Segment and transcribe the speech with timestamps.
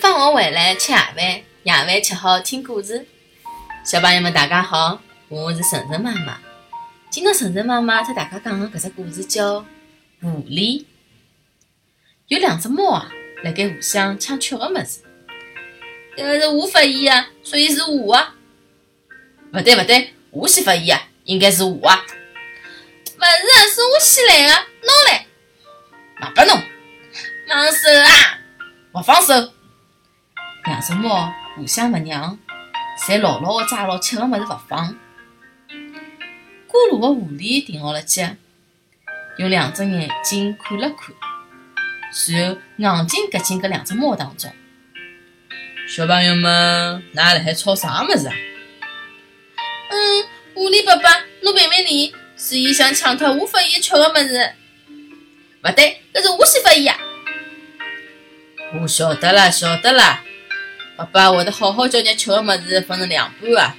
[0.00, 1.16] 放学回来吃夜饭，
[1.62, 3.06] 夜饭吃好听故事。
[3.84, 6.38] 小朋友们，大家好，我是晨晨妈妈。
[7.10, 9.60] 今朝晨晨妈妈和大家讲的搿只故事叫
[10.22, 10.80] 《狐狸》。
[12.28, 13.12] 有两只猫啊，
[13.44, 15.02] 辣盖互相抢吃个物事。
[16.16, 18.34] 搿个是我发现啊，所以是我啊。
[19.52, 22.02] 勿对勿对，我先发现啊，应该是我啊。
[23.18, 25.26] 勿是，是我先来个，拿来，
[26.18, 26.62] 卖拨侬，
[27.46, 28.38] 放手啊！
[28.94, 29.52] 勿放手。
[30.64, 32.38] 两只猫互相勿让，
[33.06, 34.96] 侪牢牢个抓牢吃个物事勿放。
[36.66, 38.28] 过路个狐狸停下了脚，
[39.38, 41.14] 用两只眼睛看了看，
[42.76, 44.52] 然后硬劲夹进搿两只猫当中。
[45.88, 48.34] 小朋友们，㑚辣海吵啥物事啊？
[49.90, 54.52] 嗯，狐狸爸爸，侬评评理，是伊想抢脱我发现吃个物事。
[55.64, 56.96] 勿对，搿是我先发现呀。
[58.80, 60.20] 我晓得了，晓得了。
[61.00, 63.74] 爸爸会得好好叫你吃的么子分成两半啊！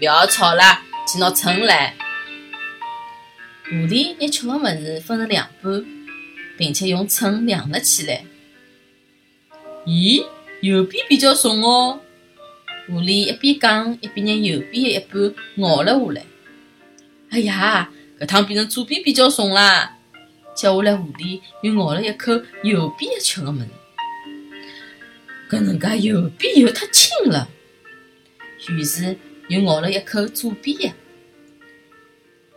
[0.00, 0.62] 勿要吵了，
[1.06, 1.96] 去拿秤来。
[3.64, 5.84] 狐狸拿吃的么子分成两半，
[6.56, 8.24] 并且用秤量了起来。
[9.84, 10.24] 咦，
[10.60, 12.00] 右边比较重哦。
[12.86, 16.22] 狐狸一边讲，一边拿右边的一半咬了下来。
[17.30, 17.90] 哎呀，
[18.20, 19.96] 搿趟变成左边比较重啦！
[20.54, 23.66] 接下来，狐狸又咬了一口右边的吃个物事。
[25.50, 27.48] 搿能介右边又太轻了，
[28.68, 29.16] 于是
[29.48, 30.92] 又咬了一口左边的。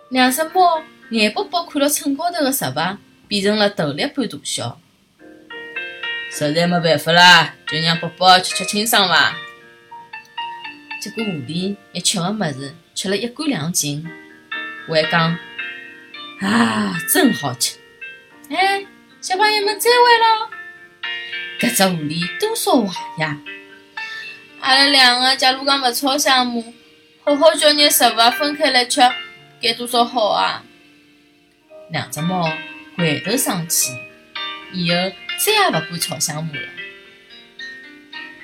[0.10, 2.96] 两只猫眼巴巴看了秤高头的石牌，
[3.28, 4.80] 变成了头粒般大小。
[6.30, 9.36] 实在没办法啦，就让宝宝吃吃清爽伐。
[11.02, 14.08] 结果狐狸一吃个物事吃了一干两净，
[14.88, 15.38] 还讲
[16.42, 17.78] ：“啊，真好吃！”
[18.50, 18.86] 哎，
[19.20, 20.63] 小朋友们再会喽。
[21.64, 23.40] 搿只狐狸多少坏呀！
[24.60, 26.62] 阿拉两个假如讲勿吵相骂，
[27.24, 29.00] 好好叫拿食物分开来吃，
[29.62, 30.62] 该多少好啊！
[31.90, 32.52] 两只猫
[32.98, 33.94] 回头生气，
[34.74, 34.98] 以后
[35.40, 36.68] 再也勿敢吵相骂了。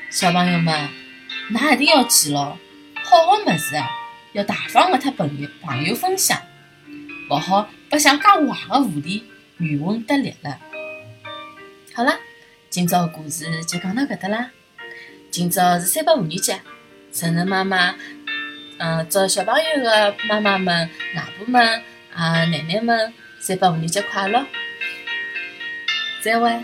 [0.10, 0.90] 小朋友们，
[1.52, 2.58] 㑚一定要记牢，
[3.04, 3.90] 好个物事啊，
[4.32, 6.42] 要大方个和朋友朋友分享，
[7.30, 8.40] 勿好白相介坏
[8.70, 9.24] 个狐狸
[9.58, 10.58] 渔翁得利了。
[11.94, 12.18] 好了。
[12.69, 14.52] 今朝个故事就讲到搿搭啦。
[15.31, 16.62] 今朝是三八妇女节，
[17.12, 17.96] 晨晨妈妈，
[18.78, 21.81] 嗯，祝小朋友的妈妈们、外婆们、
[22.13, 24.46] 啊奶奶们，三八妇女节快乐！
[26.22, 26.63] 再会。